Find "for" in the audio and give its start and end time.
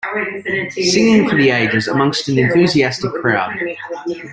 1.29-1.35